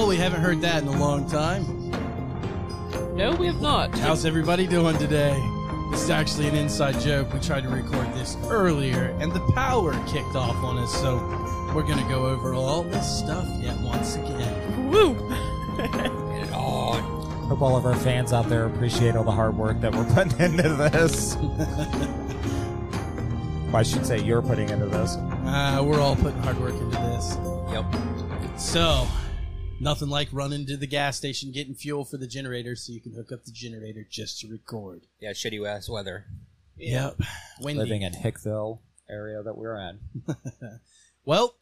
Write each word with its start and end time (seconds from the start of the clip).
Well, 0.00 0.08
we 0.08 0.16
haven't 0.16 0.40
heard 0.40 0.62
that 0.62 0.82
in 0.82 0.88
a 0.88 0.98
long 0.98 1.28
time. 1.28 1.90
No, 3.14 3.32
we 3.32 3.48
have 3.48 3.60
not. 3.60 3.94
How's 3.98 4.24
everybody 4.24 4.66
doing 4.66 4.96
today? 4.96 5.38
This 5.90 6.04
is 6.04 6.08
actually 6.08 6.48
an 6.48 6.54
inside 6.54 6.98
joke. 7.00 7.30
We 7.34 7.38
tried 7.38 7.64
to 7.64 7.68
record 7.68 8.06
this 8.14 8.38
earlier, 8.48 9.14
and 9.20 9.30
the 9.30 9.40
power 9.52 9.92
kicked 10.06 10.34
off 10.34 10.56
on 10.64 10.78
us, 10.78 10.90
so 10.90 11.16
we're 11.74 11.82
gonna 11.82 12.08
go 12.08 12.24
over 12.24 12.54
all 12.54 12.82
this 12.82 13.18
stuff 13.18 13.46
yet 13.60 13.78
once 13.80 14.16
again. 14.16 14.90
Woo! 14.90 15.12
Hope 17.46 17.60
all 17.60 17.76
of 17.76 17.84
our 17.84 17.96
fans 17.96 18.32
out 18.32 18.48
there 18.48 18.64
appreciate 18.64 19.16
all 19.16 19.24
the 19.24 19.30
hard 19.30 19.54
work 19.54 19.82
that 19.82 19.94
we're 19.94 20.04
putting 20.14 20.40
into 20.40 20.62
this. 20.62 21.36
well, 21.36 22.16
I 23.76 23.82
should 23.82 24.06
say 24.06 24.18
you're 24.18 24.40
putting 24.40 24.70
into 24.70 24.86
this. 24.86 25.16
Uh, 25.16 25.82
we're 25.84 26.00
all 26.00 26.16
putting 26.16 26.40
hard 26.40 26.58
work 26.58 26.72
into 26.72 26.86
this. 26.86 27.36
Yep. 27.70 27.84
So, 28.58 29.06
nothing 29.80 30.08
like 30.08 30.28
running 30.32 30.66
to 30.66 30.76
the 30.76 30.86
gas 30.86 31.16
station, 31.16 31.52
getting 31.52 31.74
fuel 31.74 32.04
for 32.04 32.16
the 32.16 32.26
generator 32.26 32.76
so 32.76 32.92
you 32.92 33.00
can 33.00 33.14
hook 33.14 33.32
up 33.32 33.44
the 33.44 33.52
generator 33.52 34.06
just 34.08 34.40
to 34.40 34.48
record. 34.48 35.06
Yeah, 35.20 35.30
shitty 35.30 35.66
ass 35.66 35.88
weather. 35.88 36.26
Yep. 36.76 37.20
Windy. 37.60 37.82
Living 37.82 38.02
in 38.02 38.12
Hickville 38.12 38.78
area 39.08 39.42
that 39.42 39.56
we're 39.56 39.76
in. 39.76 39.98
Well, 41.24 41.54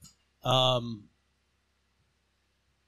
um, 0.44 1.04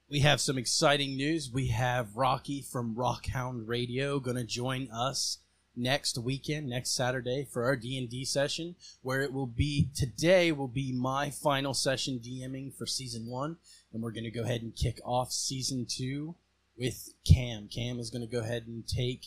we 0.09 0.21
have 0.21 0.39
some 0.39 0.57
exciting 0.57 1.15
news. 1.17 1.51
We 1.53 1.67
have 1.67 2.15
Rocky 2.15 2.61
from 2.61 2.95
Rockhound 2.95 3.67
Radio 3.67 4.19
going 4.19 4.37
to 4.37 4.43
join 4.43 4.89
us 4.89 5.39
next 5.75 6.17
weekend, 6.17 6.69
next 6.69 6.95
Saturday 6.95 7.45
for 7.49 7.65
our 7.65 7.75
D 7.75 7.97
and 7.97 8.09
D 8.09 8.23
session, 8.25 8.75
where 9.01 9.21
it 9.21 9.33
will 9.33 9.47
be 9.47 9.89
today 9.93 10.51
will 10.51 10.67
be 10.67 10.93
my 10.93 11.29
final 11.29 11.73
session 11.73 12.19
DMing 12.19 12.73
for 12.73 12.85
season 12.85 13.27
one, 13.27 13.57
and 13.93 14.01
we're 14.01 14.11
going 14.11 14.23
to 14.23 14.31
go 14.31 14.43
ahead 14.43 14.61
and 14.61 14.75
kick 14.75 14.99
off 15.05 15.31
season 15.31 15.85
two 15.87 16.35
with 16.77 17.13
Cam. 17.25 17.67
Cam 17.67 17.99
is 17.99 18.09
going 18.09 18.27
to 18.27 18.31
go 18.31 18.41
ahead 18.41 18.67
and 18.67 18.87
take 18.87 19.25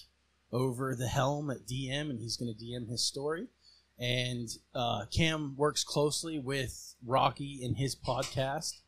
over 0.52 0.94
the 0.94 1.08
helm 1.08 1.50
at 1.50 1.66
DM, 1.66 2.10
and 2.10 2.20
he's 2.20 2.36
going 2.36 2.52
to 2.52 2.64
DM 2.64 2.88
his 2.88 3.04
story 3.04 3.48
and 3.98 4.48
uh, 4.74 5.04
Cam 5.06 5.54
works 5.56 5.84
closely 5.84 6.38
with 6.38 6.94
Rocky 7.04 7.60
in 7.62 7.74
his 7.74 7.94
podcast 7.94 8.80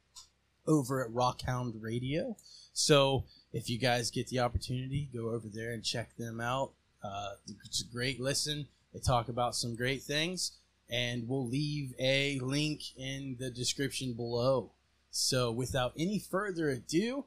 over 0.66 1.05
at 1.05 1.12
Rockhound 1.12 1.74
Radio. 1.80 2.36
So 2.72 3.24
if 3.52 3.70
you 3.70 3.78
guys 3.78 4.11
get 4.11 4.28
the 4.28 4.40
opportunity, 4.40 5.08
go 5.14 5.30
over 5.30 5.48
there 5.52 5.72
and 5.72 5.84
check 5.84 6.16
them 6.16 6.40
out. 6.40 6.72
Uh, 7.02 7.34
it's 7.64 7.83
a 7.83 7.92
great 7.92 8.20
listen. 8.20 8.66
They 8.92 9.00
talk 9.00 9.28
about 9.28 9.55
some 9.55 9.77
great 9.77 10.02
things, 10.02 10.52
and 10.90 11.28
we'll 11.28 11.46
leave 11.46 11.94
a 12.00 12.40
link 12.40 12.96
in 12.96 13.36
the 13.38 13.50
description 13.50 14.14
below. 14.14 14.72
So 15.17 15.50
without 15.50 15.95
any 15.98 16.19
further 16.19 16.69
ado, 16.69 17.25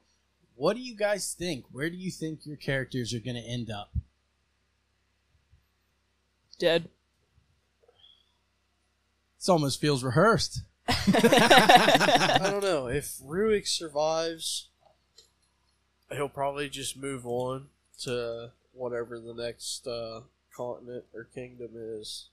what 0.53 0.75
do 0.75 0.81
you 0.81 0.95
guys 0.95 1.33
think? 1.33 1.65
Where 1.71 1.89
do 1.89 1.97
you 1.97 2.11
think 2.11 2.45
your 2.45 2.55
characters 2.55 3.15
are 3.15 3.19
going 3.19 3.35
to 3.35 3.41
end 3.41 3.71
up? 3.71 3.91
Dead. 6.59 6.87
This 9.39 9.49
almost 9.49 9.81
feels 9.81 10.03
rehearsed. 10.03 10.61
I 10.87 12.39
don't 12.43 12.63
know. 12.63 12.87
If 12.87 13.17
Ruick 13.23 13.67
survives, 13.67 14.67
he'll 16.11 16.29
probably 16.29 16.69
just 16.69 16.95
move 16.95 17.25
on 17.25 17.69
to 18.01 18.51
whatever 18.71 19.19
the 19.19 19.33
next 19.33 19.87
uh, 19.87 20.21
continent 20.55 21.05
or 21.13 21.23
kingdom 21.23 21.71
is 21.75 22.27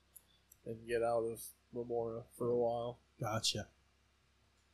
and 0.66 0.76
get 0.86 1.02
out 1.02 1.24
of 1.24 1.40
Memora 1.74 2.24
for 2.36 2.48
a 2.48 2.56
while. 2.56 2.98
Gotcha. 3.18 3.68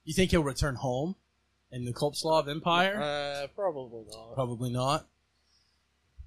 You 0.04 0.14
think 0.14 0.30
he'll 0.30 0.42
return 0.42 0.76
home 0.76 1.16
in 1.70 1.84
the 1.84 1.92
Kolpslav 1.92 2.48
Empire? 2.48 3.00
Uh, 3.00 3.46
probably 3.54 4.04
not. 4.10 4.34
Probably 4.34 4.70
not. 4.70 5.06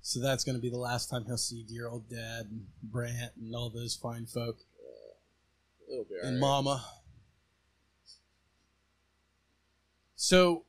So 0.02 0.20
that's 0.20 0.44
going 0.44 0.56
to 0.56 0.62
be 0.62 0.70
the 0.70 0.78
last 0.78 1.10
time 1.10 1.26
he'll 1.26 1.38
see 1.38 1.64
dear 1.64 1.88
old 1.88 2.10
dad 2.10 2.48
and 2.52 2.68
Brant 2.84 3.32
and 3.38 3.56
all 3.56 3.70
those 3.70 3.96
fine 3.96 4.28
folk 4.28 4.58
be 5.88 5.96
and 6.24 6.26
alright. 6.26 6.40
Mama. 6.40 6.86
So, 10.16 10.64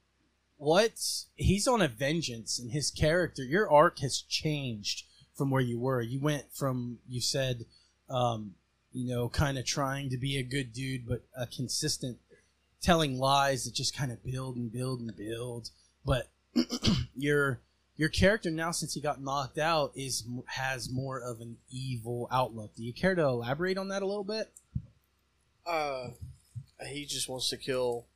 what? 0.56 0.92
He's 1.34 1.68
on 1.68 1.82
a 1.82 1.88
vengeance, 1.88 2.58
and 2.58 2.72
his 2.72 2.90
character, 2.90 3.42
your 3.42 3.70
arc 3.70 4.00
has 4.00 4.20
changed 4.20 5.04
from 5.34 5.50
where 5.50 5.62
you 5.62 5.78
were. 5.78 6.00
You 6.00 6.20
went 6.20 6.52
from, 6.52 6.98
you 7.08 7.20
said, 7.20 7.64
um, 8.08 8.54
you 8.92 9.06
know, 9.06 9.28
kind 9.28 9.58
of 9.58 9.64
trying 9.64 10.10
to 10.10 10.16
be 10.16 10.38
a 10.38 10.42
good 10.42 10.72
dude, 10.72 11.06
but 11.06 11.22
a 11.36 11.46
consistent 11.46 12.18
telling 12.82 13.18
lies 13.18 13.64
that 13.64 13.74
just 13.74 13.96
kind 13.96 14.12
of 14.12 14.24
build 14.24 14.56
and 14.56 14.72
build 14.72 15.00
and 15.00 15.16
build. 15.16 15.70
But 16.04 16.28
your 17.16 17.60
your 17.96 18.08
character 18.08 18.50
now, 18.50 18.70
since 18.70 18.94
he 18.94 19.00
got 19.00 19.22
knocked 19.22 19.58
out, 19.58 19.92
is 19.94 20.24
has 20.46 20.90
more 20.90 21.20
of 21.20 21.40
an 21.40 21.56
evil 21.70 22.28
outlook. 22.30 22.74
Do 22.74 22.84
you 22.84 22.92
care 22.92 23.14
to 23.14 23.22
elaborate 23.22 23.78
on 23.78 23.88
that 23.88 24.02
a 24.02 24.06
little 24.06 24.24
bit? 24.24 24.52
Uh, 25.66 26.08
he 26.86 27.06
just 27.06 27.28
wants 27.28 27.48
to 27.50 27.56
kill 27.56 28.06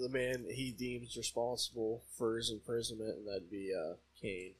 the 0.00 0.08
man 0.08 0.46
he 0.48 0.70
deems 0.70 1.16
responsible 1.16 2.04
for 2.16 2.36
his 2.36 2.50
imprisonment, 2.50 3.16
and 3.18 3.28
that'd 3.28 3.50
be 3.50 3.72
uh, 3.74 3.94
Kane. 4.20 4.54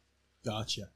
Gotcha. 0.44 0.88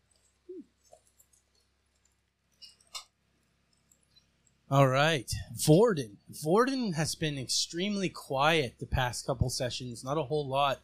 All 4.72 4.88
right, 4.88 5.30
Vorden. 5.54 6.16
Vorden 6.32 6.94
has 6.94 7.14
been 7.14 7.36
extremely 7.36 8.08
quiet 8.08 8.76
the 8.80 8.86
past 8.86 9.26
couple 9.26 9.50
sessions, 9.50 10.02
not 10.02 10.16
a 10.16 10.22
whole 10.22 10.48
lot. 10.48 10.80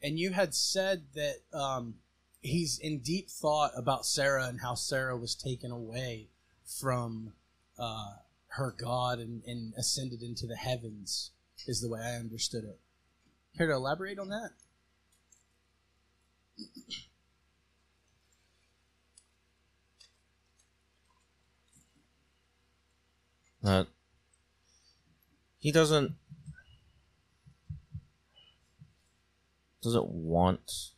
And 0.00 0.16
you 0.16 0.30
had 0.30 0.54
said 0.54 1.06
that 1.16 1.38
um, 1.52 1.96
he's 2.40 2.78
in 2.78 3.00
deep 3.00 3.28
thought 3.28 3.72
about 3.76 4.06
Sarah 4.06 4.46
and 4.46 4.60
how 4.60 4.76
Sarah 4.76 5.16
was 5.16 5.34
taken 5.34 5.72
away 5.72 6.28
from 6.64 7.32
uh, 7.76 8.12
her 8.46 8.76
God 8.78 9.18
and, 9.18 9.42
and 9.44 9.74
ascended 9.76 10.22
into 10.22 10.46
the 10.46 10.54
heavens, 10.54 11.32
is 11.66 11.80
the 11.80 11.88
way 11.88 11.98
I 11.98 12.20
understood 12.20 12.62
it. 12.62 12.78
Care 13.58 13.66
to 13.66 13.72
elaborate 13.72 14.20
on 14.20 14.28
that? 14.28 14.50
That 23.62 23.86
he 25.58 25.70
doesn't 25.70 26.14
doesn't 29.82 30.08
want 30.08 30.90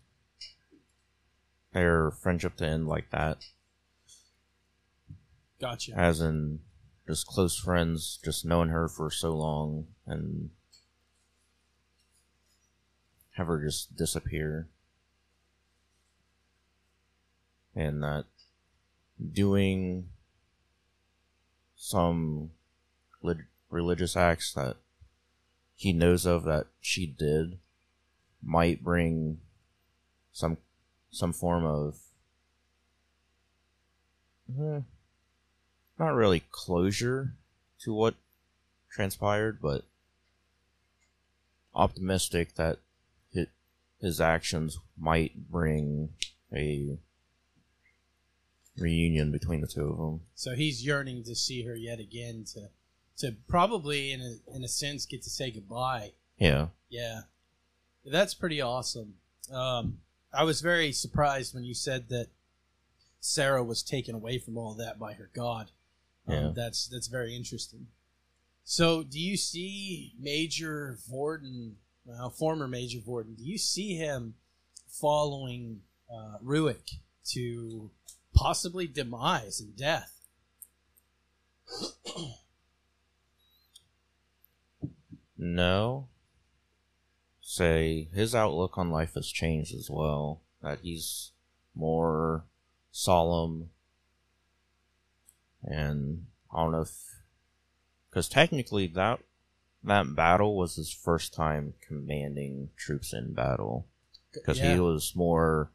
their 1.72 2.10
friendship 2.10 2.56
to 2.56 2.66
end 2.66 2.86
like 2.86 3.10
that. 3.10 3.38
Gotcha. 5.60 5.92
As 5.96 6.20
in 6.20 6.60
just 7.06 7.26
close 7.26 7.58
friends, 7.58 8.18
just 8.24 8.44
knowing 8.44 8.68
her 8.70 8.88
for 8.88 9.10
so 9.10 9.34
long 9.34 9.86
and 10.06 10.50
have 13.32 13.46
her 13.48 13.62
just 13.62 13.96
disappear. 13.96 14.68
And 17.74 18.02
that 18.02 18.26
doing 19.32 20.08
some 21.84 22.50
religious 23.68 24.16
acts 24.16 24.54
that 24.54 24.74
he 25.74 25.92
knows 25.92 26.24
of 26.24 26.44
that 26.44 26.66
she 26.80 27.04
did 27.04 27.58
might 28.42 28.82
bring 28.82 29.38
some 30.32 30.56
some 31.10 31.30
form 31.30 31.62
of 31.62 31.98
eh, 34.58 34.80
not 35.98 36.14
really 36.14 36.42
closure 36.50 37.34
to 37.80 37.92
what 37.92 38.14
transpired, 38.90 39.60
but 39.60 39.84
optimistic 41.74 42.54
that 42.54 42.78
his 44.00 44.22
actions 44.22 44.78
might 44.98 45.50
bring 45.50 46.14
a 46.50 46.96
reunion 48.78 49.30
between 49.30 49.60
the 49.60 49.66
two 49.66 49.88
of 49.88 49.96
them. 49.96 50.20
So 50.34 50.54
he's 50.54 50.84
yearning 50.84 51.24
to 51.24 51.34
see 51.34 51.62
her 51.64 51.74
yet 51.74 52.00
again 52.00 52.44
to 52.54 52.68
to 53.18 53.36
probably 53.48 54.12
in 54.12 54.20
a 54.20 54.56
in 54.56 54.64
a 54.64 54.68
sense 54.68 55.06
get 55.06 55.22
to 55.22 55.30
say 55.30 55.50
goodbye. 55.50 56.12
Yeah. 56.38 56.68
Yeah. 56.88 57.20
That's 58.04 58.34
pretty 58.34 58.60
awesome. 58.60 59.14
Um, 59.52 59.98
I 60.32 60.44
was 60.44 60.60
very 60.60 60.92
surprised 60.92 61.54
when 61.54 61.64
you 61.64 61.74
said 61.74 62.08
that 62.08 62.28
Sarah 63.20 63.62
was 63.64 63.82
taken 63.82 64.14
away 64.14 64.38
from 64.38 64.58
all 64.58 64.74
that 64.74 64.98
by 64.98 65.12
her 65.14 65.30
god. 65.34 65.70
Um, 66.26 66.34
Yeah. 66.34 66.50
That's 66.54 66.88
that's 66.88 67.06
very 67.08 67.34
interesting. 67.36 67.86
So, 68.66 69.02
do 69.02 69.20
you 69.20 69.36
see 69.36 70.14
Major 70.18 70.98
Vorden, 71.10 71.74
former 72.32 72.66
Major 72.66 72.98
Vorden? 72.98 73.36
Do 73.36 73.44
you 73.44 73.58
see 73.58 73.94
him 73.94 74.34
following 74.88 75.80
uh, 76.10 76.38
Ruick 76.42 76.90
to 77.32 77.90
possibly 78.34 78.86
demise 78.86 79.60
and 79.60 79.76
death? 79.76 80.10
No. 85.36 86.08
say 87.40 88.08
his 88.12 88.34
outlook 88.34 88.78
on 88.78 88.90
life 88.90 89.14
has 89.14 89.28
changed 89.28 89.74
as 89.74 89.90
well. 89.90 90.40
That 90.62 90.80
he's 90.82 91.32
more 91.74 92.44
solemn, 92.90 93.70
and 95.62 96.26
I 96.52 96.62
don't 96.62 96.72
know 96.72 96.80
if 96.82 96.94
because 98.08 98.28
technically 98.28 98.86
that 98.88 99.20
that 99.82 100.14
battle 100.16 100.56
was 100.56 100.76
his 100.76 100.90
first 100.90 101.34
time 101.34 101.74
commanding 101.86 102.70
troops 102.76 103.12
in 103.12 103.34
battle 103.34 103.86
because 104.32 104.58
Yeah, 104.58 104.74
he 104.74 104.80
was 104.80 105.14
more 105.14 105.70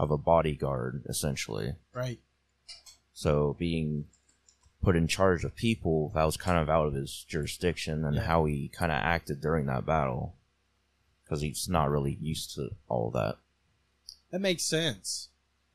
of 0.00 0.10
a 0.10 0.16
bodyguard 0.18 1.02
essentially. 1.08 1.74
right. 1.92 2.18
So 3.12 3.54
being 3.58 4.06
put 4.82 4.96
in 4.96 5.06
charge 5.06 5.44
of 5.44 5.54
people 5.54 6.10
that 6.14 6.24
was 6.24 6.38
kind 6.38 6.58
of 6.58 6.70
out 6.70 6.86
of 6.86 6.94
his 6.94 7.24
jurisdiction 7.28 8.04
and 8.04 8.16
Yeah. 8.16 8.22
how 8.22 8.46
he 8.46 8.68
kind 8.68 8.90
of 8.90 8.96
acted 8.96 9.42
during 9.42 9.66
that 9.66 9.84
battle 9.84 10.36
because 11.22 11.42
he's 11.42 11.68
not 11.68 11.90
really 11.90 12.16
used 12.20 12.54
to 12.54 12.70
all 12.88 13.10
that. 13.10 13.36
That 14.30 14.40
makes 14.40 14.64
sense. 14.64 15.28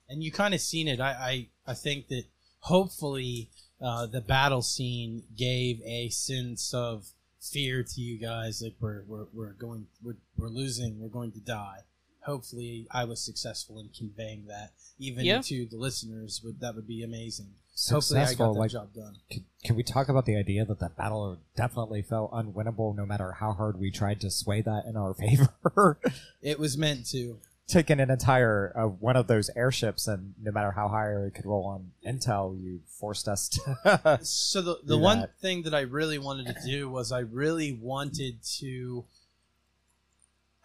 And 0.10 0.24
you 0.24 0.32
kind 0.32 0.54
of 0.56 0.62
seen 0.62 0.88
it. 0.88 1.00
I, 1.00 1.12
I, 1.12 1.72
I 1.72 1.74
think 1.76 2.08
that 2.08 2.24
hopefully 2.62 3.52
uh, 3.80 4.08
the 4.08 4.22
battle 4.22 4.64
scene 4.64 5.24
gave 5.38 5.82
a 5.86 6.10
sense 6.10 6.74
of 6.74 7.10
fear 7.40 7.84
to 7.84 8.02
you 8.02 8.18
guys. 8.20 8.62
Like 8.64 8.76
we're, 8.80 9.04
we're, 9.08 9.28
we're 9.34 9.54
going, 9.54 9.86
we're, 10.04 10.18
we're 10.36 10.50
losing, 10.50 11.00
we're 11.00 11.10
going 11.10 11.32
to 11.34 11.40
die. 11.40 11.82
Hopefully 12.26 12.88
I 12.92 13.04
was 13.06 13.22
successful 13.22 13.80
in 13.80 13.90
conveying 13.98 14.46
that 14.48 14.72
even 15.00 15.26
Yeah. 15.26 15.42
to 15.42 15.66
the 15.66 15.78
listeners. 15.78 16.42
Would 16.44 16.60
That 16.60 16.76
would 16.76 16.88
be 16.88 17.04
amazing. 17.04 17.48
Hopefully 17.90 18.20
I 18.20 18.24
got 18.24 18.30
Successful. 18.30 18.54
that 18.54 18.60
Like, 18.60 18.72
job 18.72 18.94
done. 18.94 19.16
can, 19.30 19.46
can 19.64 19.76
we 19.76 19.84
talk 19.84 20.08
about 20.10 20.26
the 20.26 20.38
idea 20.38 20.64
that 20.66 20.80
that 20.80 20.96
battle 20.96 21.38
definitely 21.58 22.02
felt 22.02 22.32
unwinnable, 22.32 22.96
no 22.96 23.06
matter 23.06 23.34
how 23.34 23.52
hard 23.54 23.78
we 23.80 23.92
tried 23.92 24.22
to 24.22 24.32
sway 24.32 24.62
that 24.62 24.86
in 24.86 24.96
our 24.96 25.14
favor? 25.16 26.00
It 26.42 26.58
was 26.58 26.78
meant 26.78 27.06
to. 27.08 27.38
Taking 27.68 28.00
an 28.00 28.12
entire 28.12 28.72
uh, 28.78 28.84
one 28.88 29.16
of 29.18 29.26
those 29.26 29.50
airships, 29.56 30.08
and 30.08 30.36
no 30.40 30.52
matter 30.52 30.70
how 30.72 30.88
high 30.88 31.10
it 31.16 31.34
could 31.34 31.48
roll 31.48 31.66
on 31.66 31.92
intel, 32.06 32.56
you 32.62 32.80
forced 32.88 33.28
us 33.28 33.50
to. 33.50 34.20
So 34.22 34.62
the 34.62 34.78
the 34.86 34.98
one 35.00 35.22
that. 35.22 35.40
thing 35.42 35.64
that 35.64 35.74
I 35.74 35.80
really 35.82 36.20
wanted 36.20 36.46
to 36.46 36.56
do 36.64 36.88
was 36.90 37.12
I 37.12 37.22
really 37.22 37.74
wanted 37.74 38.44
to 38.60 39.04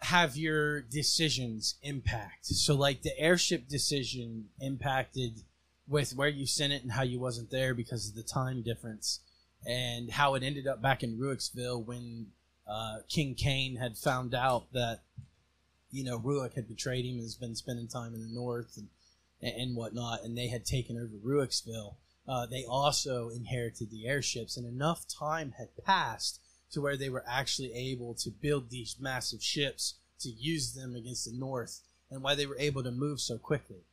have 0.01 0.35
your 0.35 0.81
decisions 0.81 1.75
impact. 1.83 2.45
So 2.45 2.75
like 2.75 3.01
the 3.01 3.17
airship 3.19 3.67
decision 3.67 4.49
impacted 4.59 5.41
with 5.87 6.15
where 6.15 6.29
you 6.29 6.45
sent 6.45 6.73
it 6.73 6.83
and 6.83 6.91
how 6.91 7.03
you 7.03 7.19
wasn't 7.19 7.51
there 7.51 7.73
because 7.73 8.07
of 8.09 8.15
the 8.15 8.23
time 8.23 8.61
difference 8.61 9.19
and 9.65 10.09
how 10.11 10.35
it 10.35 10.43
ended 10.43 10.67
up 10.67 10.81
back 10.81 11.03
in 11.03 11.19
Ruicksville 11.19 11.85
when 11.85 12.27
uh, 12.67 12.99
King 13.09 13.35
Kane 13.35 13.75
had 13.75 13.97
found 13.97 14.33
out 14.33 14.71
that 14.73 15.01
you 15.91 16.03
know 16.03 16.17
Ruick 16.17 16.53
had 16.53 16.67
betrayed 16.67 17.05
him 17.05 17.15
and 17.15 17.23
has 17.23 17.35
been 17.35 17.55
spending 17.55 17.87
time 17.87 18.13
in 18.13 18.21
the 18.21 18.33
north 18.33 18.77
and 18.77 18.87
and 19.43 19.75
whatnot, 19.75 20.23
and 20.23 20.37
they 20.37 20.47
had 20.47 20.65
taken 20.65 20.97
over 20.97 21.17
Ruicksville 21.17 21.95
uh, 22.27 22.45
they 22.45 22.63
also 22.65 23.29
inherited 23.29 23.89
the 23.89 24.07
airships, 24.07 24.57
and 24.57 24.65
enough 24.65 25.05
time 25.07 25.53
had 25.57 25.69
passed 25.83 26.39
to 26.71 26.81
where 26.81 26.97
they 26.97 27.09
were 27.09 27.23
actually 27.27 27.73
able 27.73 28.13
to 28.15 28.29
build 28.29 28.69
these 28.69 28.95
massive 28.99 29.43
ships 29.43 29.95
to 30.19 30.29
use 30.29 30.73
them 30.73 30.95
against 30.95 31.25
the 31.25 31.37
North, 31.37 31.81
and 32.09 32.21
why 32.21 32.35
they 32.35 32.45
were 32.45 32.57
able 32.59 32.83
to 32.83 32.91
move 32.91 33.19
so 33.19 33.37
quickly. 33.37 33.83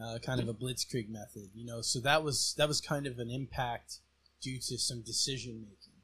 Uh, 0.00 0.18
kind 0.18 0.40
of 0.40 0.48
a 0.48 0.54
blitzkrieg 0.54 1.08
method, 1.08 1.50
you 1.54 1.66
know. 1.66 1.80
So 1.80 1.98
that 2.00 2.22
was 2.22 2.54
that 2.56 2.68
was 2.68 2.80
kind 2.80 3.06
of 3.06 3.18
an 3.18 3.30
impact 3.30 3.96
due 4.40 4.58
to 4.58 4.78
some 4.78 5.02
decision 5.02 5.62
making. 5.62 5.98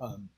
Um, 0.00 0.28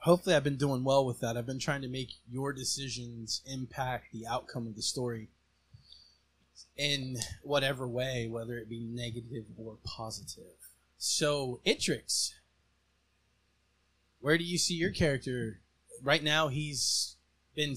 hopefully, 0.00 0.36
I've 0.36 0.44
been 0.44 0.56
doing 0.56 0.84
well 0.84 1.06
with 1.06 1.20
that. 1.20 1.36
I've 1.36 1.46
been 1.46 1.58
trying 1.58 1.82
to 1.82 1.88
make 1.88 2.10
your 2.30 2.52
decisions 2.52 3.40
impact 3.46 4.12
the 4.12 4.26
outcome 4.26 4.66
of 4.66 4.76
the 4.76 4.82
story 4.82 5.28
in 6.76 7.16
whatever 7.42 7.88
way, 7.88 8.28
whether 8.30 8.58
it 8.58 8.68
be 8.68 8.80
negative 8.80 9.44
or 9.56 9.78
positive. 9.84 10.44
So, 10.98 11.60
Itrix, 11.66 12.32
where 14.20 14.38
do 14.38 14.44
you 14.44 14.58
see 14.58 14.74
your 14.74 14.90
character? 14.90 15.60
Right 16.02 16.22
now, 16.22 16.48
he's 16.48 17.16
been 17.54 17.74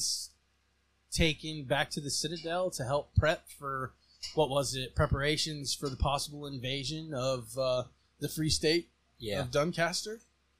taken 1.11 1.65
back 1.65 1.89
to 1.91 2.01
the 2.01 2.09
Citadel 2.11 2.69
to 2.71 2.83
help 2.83 3.15
prep 3.15 3.47
for 3.59 3.93
what 4.35 4.49
was 4.49 4.75
it? 4.75 4.95
Preparations 4.95 5.73
for 5.73 5.89
the 5.89 5.95
possible 5.97 6.45
invasion 6.45 7.13
of 7.13 7.57
uh, 7.57 7.83
the 8.19 8.29
Free 8.29 8.49
State 8.51 8.89
Yeah, 9.17 9.41
of 9.41 9.51
Doncaster. 9.51 10.19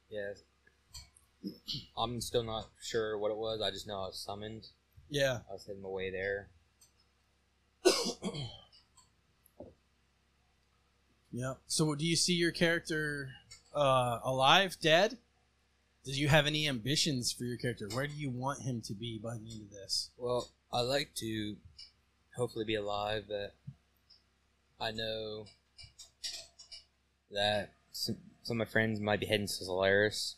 yeah. 0.10 0.34
I'm 1.98 2.22
still 2.22 2.44
not 2.44 2.70
sure 2.82 3.18
what 3.18 3.32
it 3.32 3.38
was. 3.38 3.62
I 3.62 3.72
just 3.72 3.88
know 3.88 4.02
I 4.02 4.08
was 4.08 4.20
summoned. 4.24 4.68
Yeah. 5.10 5.40
I 5.50 5.54
was 5.54 5.66
heading 5.66 5.82
my 5.82 5.90
way 5.90 6.12
there. 6.12 6.50
Yeah. 11.34 11.54
So, 11.68 11.96
do 11.96 12.06
you 12.06 12.16
see 12.18 12.34
your 12.34 12.52
character 12.52 13.30
uh, 13.74 14.20
alive, 14.24 14.76
dead? 14.82 15.18
Do 16.04 16.12
you 16.14 16.30
have 16.30 16.48
any 16.48 16.68
ambitions 16.68 17.32
for 17.32 17.44
your 17.44 17.58
character? 17.58 17.88
Where 17.92 18.08
do 18.08 18.14
you 18.14 18.32
want 18.32 18.64
him 18.64 18.82
to 18.86 18.94
be 18.94 19.20
by 19.24 19.36
the 19.36 19.52
end 19.52 19.62
of 19.62 19.70
this? 19.70 20.10
Well, 20.18 20.50
I 20.74 20.82
like 20.82 21.14
to 21.18 21.58
hopefully 22.36 22.66
be 22.66 22.74
alive, 22.74 23.26
but 23.28 23.54
I 24.80 24.90
know 24.92 25.46
that 27.30 27.74
some, 27.92 28.18
some 28.42 28.60
of 28.60 28.68
my 28.68 28.72
friends 28.72 29.00
might 29.00 29.20
be 29.20 29.28
heading 29.28 29.46
to 29.46 29.54
Solaris 29.54 30.38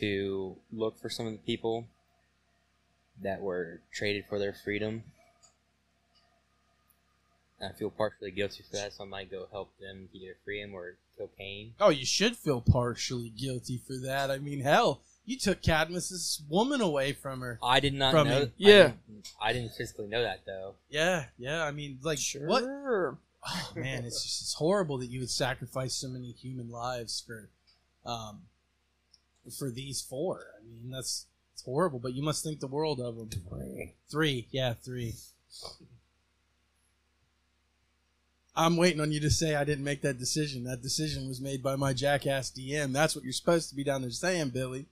to 0.00 0.56
look 0.72 1.00
for 1.00 1.08
some 1.08 1.26
of 1.26 1.32
the 1.32 1.38
people 1.38 1.86
that 3.22 3.40
were 3.40 3.82
traded 3.94 4.24
for 4.28 4.40
their 4.40 4.52
freedom. 4.64 5.04
I 7.62 7.72
feel 7.78 7.90
partially 7.90 8.32
guilty 8.32 8.64
for 8.68 8.76
that, 8.78 8.94
so 8.94 9.04
I 9.04 9.06
might 9.06 9.30
go 9.30 9.46
help 9.52 9.78
them 9.78 10.08
either 10.12 10.34
free 10.44 10.60
him 10.60 10.74
or 10.74 10.96
kill 11.26 11.30
Kane. 11.38 11.74
Oh, 11.80 11.90
you 11.90 12.04
should 12.06 12.36
feel 12.36 12.60
partially 12.60 13.30
guilty 13.30 13.78
for 13.86 13.96
that. 14.04 14.30
I 14.30 14.38
mean, 14.38 14.60
hell, 14.60 15.02
you 15.24 15.38
took 15.38 15.62
Cadmus's 15.62 16.42
woman 16.48 16.80
away 16.80 17.12
from 17.12 17.40
her. 17.40 17.58
I 17.62 17.80
did 17.80 17.94
not 17.94 18.12
From 18.12 18.28
know. 18.28 18.40
him. 18.40 18.48
I 18.48 18.52
Yeah. 18.56 18.82
didn't- 19.08 19.28
I 19.40 19.52
didn't 19.52 19.72
physically 19.74 20.06
know 20.08 20.22
that 20.22 20.44
though. 20.46 20.74
Yeah, 20.88 21.26
yeah. 21.38 21.62
I 21.64 21.70
mean, 21.70 21.98
like, 22.02 22.18
what? 22.40 22.62
Sure. 22.62 23.18
Oh, 23.44 23.72
man, 23.74 24.04
it's 24.04 24.22
just 24.22 24.40
it's 24.42 24.54
horrible 24.54 24.98
that 24.98 25.06
you 25.10 25.18
would 25.20 25.30
sacrifice 25.30 25.94
so 25.94 26.08
many 26.08 26.30
human 26.32 26.70
lives 26.70 27.20
for, 27.26 27.50
um, 28.06 28.42
for 29.58 29.68
these 29.70 30.00
four. 30.00 30.46
I 30.60 30.64
mean, 30.64 30.90
that's 30.90 31.26
it's 31.52 31.62
horrible. 31.62 31.98
But 31.98 32.14
you 32.14 32.22
must 32.22 32.44
think 32.44 32.60
the 32.60 32.68
world 32.68 33.00
of 33.00 33.16
them. 33.16 33.28
Three, 33.30 33.94
three, 34.08 34.48
yeah, 34.52 34.74
three. 34.74 35.14
I'm 38.54 38.76
waiting 38.76 39.00
on 39.00 39.12
you 39.12 39.20
to 39.20 39.30
say 39.30 39.54
I 39.54 39.64
didn't 39.64 39.84
make 39.84 40.02
that 40.02 40.18
decision. 40.18 40.64
That 40.64 40.82
decision 40.82 41.26
was 41.28 41.40
made 41.40 41.62
by 41.62 41.76
my 41.76 41.92
jackass 41.94 42.50
DM. 42.50 42.92
That's 42.92 43.14
what 43.14 43.24
you're 43.24 43.32
supposed 43.32 43.70
to 43.70 43.74
be 43.74 43.82
down 43.84 44.02
there 44.02 44.10
saying, 44.10 44.50
Billy. 44.50 44.86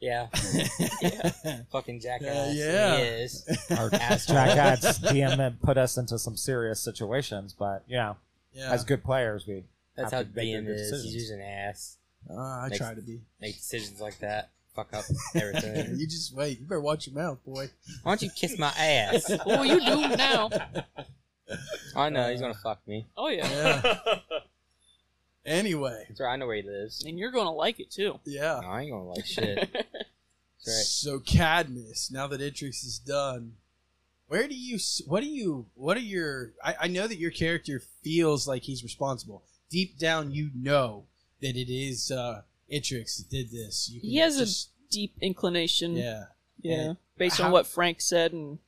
Yeah, 0.00 0.26
fucking 1.70 2.00
jackass. 2.00 2.54
yeah. 2.56 2.96
He 2.96 3.02
is. 3.04 3.44
Our 3.70 3.88
Asshole. 3.94 4.34
Jackass 4.36 4.98
DM 4.98 5.60
put 5.62 5.78
us 5.78 5.96
into 5.96 6.18
some 6.18 6.36
serious 6.36 6.80
situations, 6.80 7.54
but 7.56 7.84
you 7.86 7.96
know, 7.96 8.16
yeah, 8.52 8.72
as 8.72 8.84
good 8.84 9.04
players, 9.04 9.46
we 9.46 9.62
That's 9.96 10.10
have 10.12 10.26
how 10.26 10.32
to 10.32 10.40
DM 10.40 10.66
is. 10.68 10.80
decisions. 10.90 11.04
He's 11.04 11.14
using 11.14 11.40
ass. 11.42 11.98
uh, 12.28 12.34
I 12.36 12.66
Makes- 12.68 12.78
try 12.78 12.94
to 12.94 13.00
be. 13.02 13.20
Make 13.40 13.54
decisions 13.56 14.00
like 14.00 14.18
that. 14.18 14.50
Fuck 14.74 14.92
up 14.94 15.04
everything. 15.36 15.96
you 15.98 16.06
just 16.08 16.34
wait. 16.34 16.58
You 16.58 16.64
better 16.66 16.80
watch 16.80 17.06
your 17.06 17.14
mouth, 17.14 17.38
boy. 17.44 17.68
Why 18.02 18.12
don't 18.12 18.22
you 18.22 18.30
kiss 18.30 18.58
my 18.58 18.68
ass? 18.76 19.30
Oh, 19.46 19.62
you 19.62 19.78
doomed 19.84 20.16
now. 20.18 20.48
I 21.96 22.08
know 22.10 22.30
he's 22.30 22.40
gonna 22.40 22.54
fuck 22.54 22.86
me. 22.86 23.06
Oh 23.16 23.28
yeah. 23.28 23.48
Yeah. 23.84 24.18
anyway, 25.46 26.04
That's 26.08 26.20
right. 26.20 26.32
I 26.32 26.36
know 26.36 26.46
where 26.46 26.56
he 26.56 26.62
lives. 26.62 27.04
And 27.04 27.18
you're 27.18 27.30
gonna 27.32 27.52
like 27.52 27.80
it 27.80 27.90
too. 27.90 28.20
yeah. 28.24 28.60
No, 28.62 28.68
I 28.68 28.82
ain't 28.82 28.90
gonna 28.92 29.08
like 29.08 29.26
shit. 29.26 29.70
That's 30.64 30.88
So 30.88 31.18
Cadmus, 31.18 32.10
now 32.12 32.26
that 32.28 32.40
Itrix 32.40 32.84
is 32.86 33.00
done, 33.04 33.54
where 34.28 34.46
do 34.46 34.54
you? 34.54 34.76
s- 34.76 35.02
What 35.06 35.20
do 35.22 35.26
you? 35.28 35.66
What 35.74 35.96
are 35.96 36.00
your? 36.00 36.52
I, 36.64 36.74
I 36.82 36.86
know 36.88 37.06
that 37.08 37.18
your 37.18 37.32
character 37.32 37.82
feels 38.02 38.46
like 38.46 38.62
he's 38.62 38.82
responsible. 38.84 39.42
Deep 39.70 39.98
down, 39.98 40.32
you 40.32 40.50
know 40.54 41.04
that 41.40 41.56
it 41.56 41.68
is 41.72 42.10
uh, 42.12 42.42
Itrix 42.72 43.16
that 43.18 43.28
did 43.30 43.50
this. 43.50 43.90
You 43.92 44.00
can 44.00 44.08
He 44.10 44.16
has 44.18 44.40
a 44.40 44.46
deep 44.92 45.14
inclination. 45.20 45.96
yeah. 45.96 46.24
Yeah. 46.60 46.74
And 46.76 46.96
Based 47.18 47.38
how- 47.38 47.46
on 47.46 47.52
what 47.52 47.66
Frank 47.66 48.00
said 48.00 48.32
and 48.32 48.58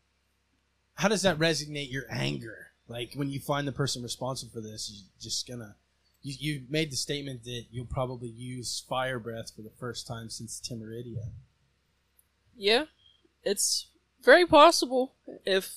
How 0.94 1.06
does 1.08 1.22
that 1.22 1.38
resonate 1.38 1.92
your 1.92 2.04
anger? 2.10 2.72
Like 2.88 3.12
when 3.14 3.30
you 3.30 3.40
find 3.40 3.66
the 3.66 3.72
person 3.72 4.02
responsible 4.02 4.52
for 4.52 4.60
this, 4.60 4.90
you're 4.92 5.08
just 5.20 5.48
gonna. 5.48 5.76
You, 6.22 6.34
you 6.38 6.62
made 6.70 6.90
the 6.90 6.96
statement 6.96 7.44
that 7.44 7.64
you'll 7.70 7.84
probably 7.86 8.28
use 8.28 8.84
fire 8.88 9.18
breath 9.18 9.52
for 9.54 9.62
the 9.62 9.72
first 9.78 10.06
time 10.06 10.30
since 10.30 10.60
Timuridia. 10.60 11.28
yeah, 12.56 12.84
it's 13.42 13.88
very 14.22 14.46
possible 14.46 15.12
if 15.44 15.74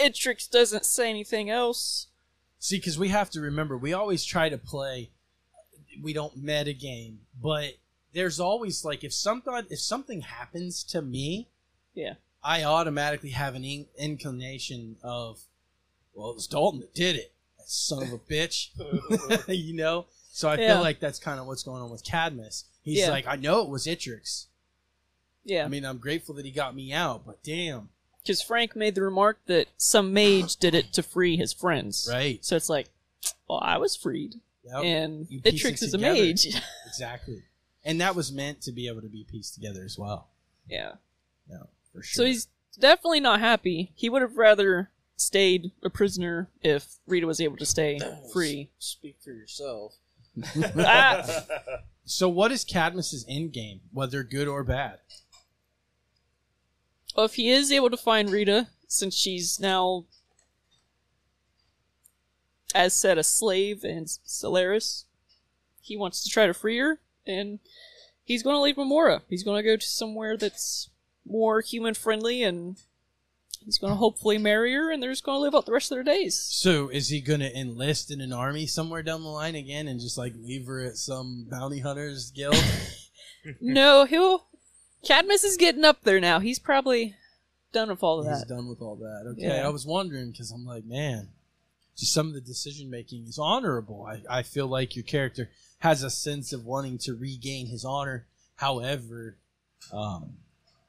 Itrix 0.00 0.50
doesn't 0.50 0.84
say 0.86 1.10
anything 1.10 1.50
else. 1.50 2.06
See, 2.58 2.76
because 2.78 2.98
we 2.98 3.08
have 3.08 3.30
to 3.30 3.40
remember, 3.40 3.76
we 3.76 3.92
always 3.92 4.24
try 4.24 4.48
to 4.48 4.58
play. 4.58 5.10
We 6.02 6.12
don't 6.12 6.36
meta 6.36 6.72
game, 6.72 7.20
but 7.42 7.74
there's 8.14 8.40
always 8.40 8.84
like 8.84 9.04
if 9.04 9.12
something 9.12 9.52
if 9.70 9.80
something 9.80 10.20
happens 10.22 10.82
to 10.84 11.02
me, 11.02 11.48
Yeah. 11.94 12.14
I 12.42 12.62
automatically 12.64 13.30
have 13.30 13.54
an 13.54 13.64
in- 13.64 13.86
inclination 13.98 14.96
of, 15.02 15.40
well, 16.14 16.30
it 16.30 16.34
was 16.36 16.46
Dalton 16.46 16.80
that 16.80 16.94
did 16.94 17.16
it. 17.16 17.32
That 17.58 17.68
son 17.68 18.02
of 18.02 18.12
a 18.12 18.18
bitch, 18.18 18.68
you 19.48 19.74
know. 19.74 20.06
So 20.30 20.48
I 20.48 20.56
Yeah. 20.56 20.74
feel 20.74 20.82
like 20.82 21.00
that's 21.00 21.18
kind 21.18 21.40
of 21.40 21.46
what's 21.46 21.62
going 21.62 21.82
on 21.82 21.90
with 21.90 22.04
Cadmus. 22.04 22.64
He's 22.82 22.98
Yeah. 22.98 23.10
like, 23.10 23.26
I 23.26 23.36
know 23.36 23.62
it 23.62 23.68
was 23.68 23.86
Itrix. 23.86 24.46
Yeah. 25.44 25.64
I 25.64 25.68
mean, 25.68 25.84
I'm 25.84 25.98
grateful 25.98 26.34
that 26.36 26.44
he 26.44 26.50
got 26.50 26.74
me 26.74 26.92
out, 26.92 27.24
but 27.26 27.42
damn, 27.42 27.88
Because 28.22 28.42
Frank 28.42 28.76
made 28.76 28.94
the 28.94 29.02
remark 29.02 29.38
that 29.46 29.68
some 29.78 30.12
mage 30.12 30.56
did 30.56 30.74
it 30.74 30.92
to 30.92 31.02
free 31.02 31.36
his 31.36 31.52
friends. 31.52 32.06
right? 32.10 32.44
So 32.44 32.56
it's 32.56 32.68
like, 32.68 32.88
well, 33.48 33.60
I 33.62 33.78
was 33.78 33.96
freed, 33.96 34.34
Yep, 34.64 34.84
and 34.84 35.26
you 35.30 35.40
piece 35.40 35.62
Itrix 35.64 35.72
it 35.74 35.82
is 35.82 35.94
a 35.94 35.98
mage. 35.98 36.46
exactly. 36.86 37.42
And 37.84 38.00
that 38.02 38.14
was 38.14 38.30
meant 38.30 38.60
to 38.62 38.72
be 38.72 38.86
able 38.88 39.00
to 39.00 39.08
be 39.08 39.24
pieced 39.24 39.54
together 39.54 39.82
as 39.84 39.96
well. 39.98 40.28
yeah. 40.68 40.92
No, 41.48 41.68
for 41.92 42.02
sure. 42.02 42.22
So 42.24 42.26
he's 42.26 42.48
definitely 42.78 43.20
not 43.20 43.40
happy. 43.40 43.92
He 43.94 44.10
would 44.10 44.20
have 44.20 44.36
rather 44.36 44.90
stayed 45.18 45.72
a 45.82 45.90
prisoner 45.90 46.48
if 46.62 46.96
Rita 47.06 47.26
was 47.26 47.40
able 47.40 47.56
to 47.58 47.66
stay 47.66 48.00
free. 48.32 48.70
Speak 48.78 49.16
for 49.22 49.32
yourself. 49.32 49.96
Ah! 50.78 51.24
So 52.08 52.26
what 52.26 52.50
is 52.50 52.64
Cadmus's 52.64 53.26
end 53.28 53.52
game, 53.52 53.82
whether 53.92 54.22
good 54.22 54.48
or 54.48 54.64
bad? 54.64 55.00
Well, 57.14 57.26
if 57.26 57.34
he 57.34 57.50
is 57.50 57.70
able 57.70 57.90
to 57.90 57.98
find 57.98 58.30
Rita, 58.30 58.68
since 58.86 59.14
she's 59.14 59.60
now, 59.60 60.06
as 62.74 62.94
said, 62.94 63.18
a 63.18 63.22
slave 63.22 63.84
in 63.84 64.06
Solaris, 64.06 65.04
he 65.82 65.98
wants 65.98 66.24
to 66.24 66.30
try 66.30 66.46
to 66.46 66.54
free 66.54 66.78
her, 66.78 67.00
and 67.26 67.58
he's 68.24 68.42
going 68.42 68.56
to 68.56 68.60
leave 68.60 68.76
Memora. 68.76 69.20
He's 69.28 69.44
going 69.44 69.62
to 69.62 69.68
go 69.68 69.76
to 69.76 69.86
somewhere 69.86 70.38
that's 70.38 70.88
more 71.26 71.60
human 71.60 71.92
friendly, 71.92 72.42
and 72.42 72.78
he's 73.68 73.76
going 73.76 73.92
to 73.92 73.98
hopefully 73.98 74.38
marry 74.38 74.72
her, 74.72 74.90
and 74.90 75.02
they're 75.02 75.12
just 75.12 75.24
going 75.24 75.36
to 75.36 75.42
live 75.42 75.54
out 75.54 75.66
the 75.66 75.72
rest 75.72 75.92
of 75.92 75.96
their 75.96 76.02
days. 76.02 76.40
So 76.40 76.88
is 76.88 77.10
he 77.10 77.20
going 77.20 77.40
to 77.40 77.54
enlist 77.54 78.10
in 78.10 78.22
an 78.22 78.32
army 78.32 78.66
somewhere 78.66 79.02
down 79.02 79.22
the 79.22 79.28
line 79.28 79.54
again 79.54 79.88
and 79.88 80.00
just 80.00 80.16
like 80.16 80.32
leave 80.40 80.66
her 80.66 80.82
at 80.82 80.96
some 80.96 81.46
bounty 81.50 81.80
hunters 81.80 82.30
guild? 82.30 82.56
no, 83.60 84.06
he'll. 84.06 84.46
Cadmus 85.06 85.44
is 85.44 85.58
getting 85.58 85.84
up 85.84 86.02
there 86.02 86.18
now. 86.18 86.38
He's 86.38 86.58
probably 86.58 87.14
done 87.74 87.90
with 87.90 88.02
all 88.02 88.20
of 88.20 88.24
that. 88.24 88.30
He's 88.30 88.40
that. 88.46 88.54
done 88.54 88.68
with 88.68 88.80
all 88.80 88.96
that. 88.96 89.32
Okay, 89.32 89.46
Yeah. 89.46 89.66
I 89.66 89.68
was 89.68 89.84
wondering 89.84 90.30
because 90.30 90.50
I'm 90.50 90.64
like, 90.64 90.86
man, 90.86 91.28
just 91.94 92.14
some 92.14 92.28
of 92.28 92.32
the 92.32 92.40
decision 92.40 92.88
making 92.88 93.26
is 93.26 93.38
honorable. 93.38 94.08
I, 94.08 94.38
I 94.38 94.42
feel 94.42 94.66
like 94.66 94.96
your 94.96 95.04
character 95.04 95.50
has 95.80 96.02
a 96.02 96.10
sense 96.10 96.54
of 96.54 96.64
wanting 96.64 96.96
to 97.02 97.14
regain 97.14 97.66
his 97.66 97.84
honor. 97.84 98.26
However, 98.56 99.36
um, 99.92 100.38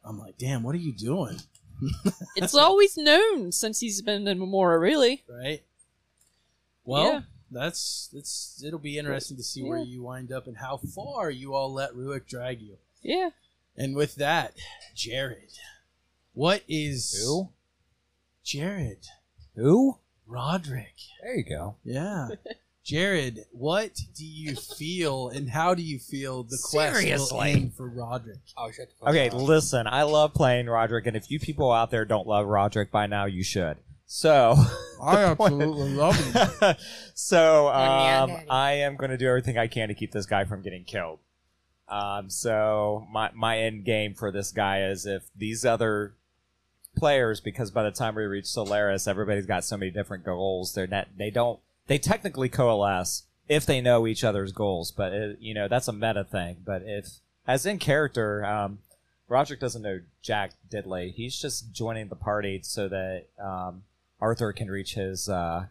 I'm 0.06 0.18
like, 0.18 0.38
damn, 0.38 0.64
what 0.64 0.76
are 0.76 0.80
you 0.80 0.94
doing? 0.94 1.40
it's 2.36 2.56
always 2.56 2.98
known 2.98 3.52
since 3.52 3.80
he's 3.80 4.02
been 4.02 4.28
in 4.28 4.40
Memora, 4.40 4.80
really. 4.80 5.24
right? 5.30 5.64
Well, 6.84 7.06
Yeah. 7.14 7.22
that's 7.52 8.10
that's 8.14 8.62
it'll 8.66 8.80
be 8.80 8.98
interesting 8.98 9.38
to 9.38 9.44
see 9.44 9.64
where 9.64 9.80
you 9.80 10.04
wind 10.04 10.32
up 10.32 10.48
and 10.48 10.58
how 10.58 10.78
far 10.78 11.30
you 11.30 11.54
all 11.54 11.72
let 11.74 11.96
Ruick 11.96 12.28
drag 12.28 12.62
you. 12.62 12.78
Yeah. 13.02 13.30
And 13.78 13.96
with 13.96 14.16
that, 14.16 14.56
Jared, 14.96 15.52
what 16.34 16.64
is 16.68 17.22
Who? 17.24 17.50
Jared 18.44 19.06
Who? 19.56 19.98
Roderick? 20.28 20.96
There 21.24 21.36
you 21.36 21.44
go. 21.44 21.76
Yeah. 21.84 22.30
Jared, 22.90 23.46
what 23.52 23.92
do 24.16 24.26
you 24.26 24.56
feel 24.56 25.30
and 25.30 25.48
how 25.48 25.76
do 25.76 25.84
you 25.84 26.00
feel 26.00 26.42
the 26.42 26.58
quest 26.72 26.96
will 26.96 27.02
Seriously? 27.02 27.52
end 27.52 27.76
for 27.76 27.88
Roderick? 27.88 28.40
Oh, 28.58 28.72
shut 28.72 28.90
the 28.90 28.96
fuck 29.00 29.10
Okay, 29.10 29.30
up. 29.30 29.36
listen, 29.36 29.86
I 29.86 30.02
love 30.04 30.34
playing 30.34 30.66
Roderick, 30.66 31.06
and 31.06 31.16
if 31.16 31.30
you 31.30 31.40
people 31.40 31.72
out 31.72 31.92
there 31.92 32.04
don't 32.04 32.26
love 32.26 32.48
Roderick 32.48 32.90
by 32.90 33.06
now, 33.06 33.26
you 33.26 33.44
should. 33.44 33.78
So, 34.08 34.56
I 35.04 35.24
absolutely 35.26 35.90
love 35.94 36.16
him. 36.16 36.76
so 37.14 37.68
yeah, 37.68 38.24
um, 38.24 38.30
daddy. 38.32 38.50
I 38.50 38.72
am 38.72 38.96
going 38.96 39.12
to 39.12 39.18
do 39.18 39.28
everything 39.28 39.60
I 39.60 39.68
can 39.68 39.90
to 39.90 39.94
keep 39.94 40.12
this 40.12 40.26
guy 40.26 40.46
from 40.46 40.64
getting 40.64 40.84
killed. 40.84 41.20
Um, 41.88 42.32
so 42.32 43.06
my 43.12 43.30
my 43.36 43.60
end 43.60 43.86
game 43.86 44.16
for 44.16 44.32
this 44.32 44.52
guy 44.52 44.82
is 44.82 45.06
if 45.06 45.30
these 45.36 45.64
other 45.64 46.16
players, 46.98 47.40
because 47.40 47.70
by 47.70 47.84
the 47.84 47.92
time 47.92 48.16
we 48.16 48.24
reach 48.24 48.48
Solaris, 48.48 49.08
everybody's 49.08 49.46
got 49.46 49.64
so 49.64 49.78
many 49.78 49.92
different 49.92 50.26
goals. 50.26 50.74
They're 50.74 50.88
not 50.88 51.10
they 51.16 51.30
don't 51.30 51.60
they 51.90 51.98
technically 51.98 52.48
coalesce 52.48 53.24
if 53.50 53.66
they 53.66 53.82
know 53.82 54.08
each 54.08 54.24
other's 54.24 54.52
goals, 54.54 54.92
but 54.92 55.12
it, 55.12 55.38
you 55.42 55.54
know 55.54 55.68
that's 55.68 55.88
a 55.90 55.94
meta 55.94 56.24
thing. 56.24 56.58
But 56.66 56.84
if 56.86 57.08
as 57.48 57.66
in 57.66 57.80
character, 57.80 58.46
um, 58.46 58.80
Roderick 59.28 59.60
doesn't 59.60 59.82
know 59.82 60.00
Jack 60.22 60.52
Diddley. 60.72 61.12
He's 61.14 61.38
just 61.38 61.74
joining 61.74 62.08
the 62.08 62.16
party 62.16 62.62
so 62.64 62.88
that 62.88 63.26
um, 63.44 63.84
Arthur 64.22 64.54
can 64.54 64.70
reach 64.70 64.94
his 64.94 65.28
uh, 65.28 65.66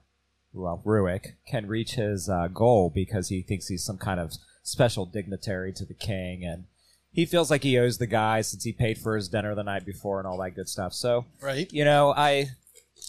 well, 0.52 0.82
Ruick 0.84 1.34
can 1.46 1.66
reach 1.68 1.92
his 1.92 2.28
uh, 2.28 2.48
goal 2.48 2.90
because 2.92 3.28
he 3.28 3.42
thinks 3.42 3.68
he's 3.68 3.84
some 3.84 3.98
kind 3.98 4.18
of 4.18 4.32
special 4.64 5.06
dignitary 5.06 5.72
to 5.74 5.84
the 5.84 5.94
king, 5.94 6.44
and 6.44 6.64
he 7.12 7.24
feels 7.26 7.50
like 7.50 7.62
he 7.62 7.78
owes 7.78 7.98
the 7.98 8.06
guy 8.06 8.40
since 8.40 8.64
he 8.64 8.72
paid 8.72 8.98
for 8.98 9.14
his 9.16 9.28
dinner 9.28 9.54
the 9.54 9.62
night 9.62 9.86
before 9.86 10.18
and 10.18 10.26
all 10.26 10.38
that 10.38 10.56
good 10.56 10.68
stuff. 10.68 10.92
So, 10.92 11.26
Right? 11.40 11.72
you 11.72 11.84
know, 11.84 12.12
I 12.16 12.48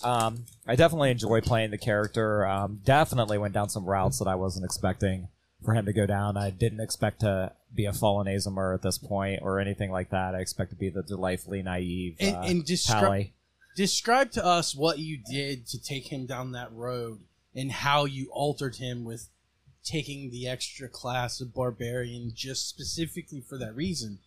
um, 0.03 0.45
I 0.67 0.75
definitely 0.75 1.11
enjoy 1.11 1.41
playing 1.41 1.71
the 1.71 1.77
character. 1.77 2.45
Um, 2.45 2.79
definitely 2.83 3.37
went 3.37 3.53
down 3.53 3.69
some 3.69 3.85
routes 3.85 4.19
that 4.19 4.27
I 4.27 4.35
wasn't 4.35 4.65
expecting 4.65 5.27
for 5.63 5.73
him 5.73 5.85
to 5.85 5.93
go 5.93 6.05
down. 6.05 6.37
I 6.37 6.49
didn't 6.51 6.79
expect 6.79 7.19
to 7.21 7.51
be 7.73 7.85
a 7.85 7.93
fallen 7.93 8.27
Aasimar 8.27 8.73
at 8.73 8.81
this 8.81 8.97
point 8.97 9.41
or 9.43 9.59
anything 9.59 9.91
like 9.91 10.09
that. 10.11 10.33
I 10.35 10.39
expect 10.39 10.71
to 10.71 10.75
be 10.77 10.89
the 10.89 11.03
delightfully 11.03 11.61
naive 11.61 12.15
And, 12.19 12.35
uh, 12.35 12.41
and 12.41 12.65
descri- 12.65 12.99
Pally. 12.99 13.33
describe 13.75 14.31
to 14.31 14.45
us 14.45 14.75
what 14.75 14.99
you 14.99 15.17
did 15.29 15.67
to 15.67 15.81
take 15.81 16.11
him 16.11 16.25
down 16.25 16.53
that 16.53 16.71
road 16.71 17.19
and 17.53 17.71
how 17.71 18.05
you 18.05 18.29
altered 18.31 18.77
him 18.77 19.03
with 19.03 19.27
taking 19.83 20.29
the 20.31 20.47
extra 20.47 20.87
class 20.87 21.41
of 21.41 21.53
barbarian 21.53 22.31
just 22.35 22.67
specifically 22.69 23.41
for 23.41 23.57
that 23.57 23.75
reason 23.75 24.19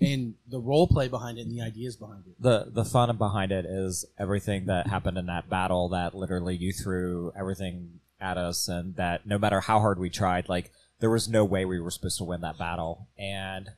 and 0.00 0.34
the 0.48 0.60
role 0.60 0.86
play 0.86 1.08
behind 1.08 1.38
it 1.38 1.42
and 1.42 1.52
the 1.52 1.60
ideas 1.60 1.96
behind 1.96 2.22
it. 2.26 2.40
the 2.40 2.66
the 2.70 2.84
fun 2.84 3.14
behind 3.16 3.50
it 3.52 3.64
is 3.64 4.04
everything 4.18 4.66
that 4.66 4.86
happened 4.86 5.18
in 5.18 5.26
that 5.26 5.48
battle 5.48 5.88
that 5.88 6.14
literally 6.14 6.56
you 6.56 6.72
threw 6.72 7.32
everything 7.36 8.00
at 8.20 8.36
us 8.36 8.68
and 8.68 8.96
that 8.96 9.26
no 9.26 9.38
matter 9.38 9.60
how 9.60 9.80
hard 9.80 9.98
we 9.98 10.10
tried 10.10 10.48
like 10.48 10.70
there 11.00 11.10
was 11.10 11.28
no 11.28 11.44
way 11.44 11.64
we 11.64 11.80
were 11.80 11.90
supposed 11.90 12.18
to 12.18 12.24
win 12.24 12.40
that 12.40 12.58
battle 12.58 13.08
and 13.18 13.70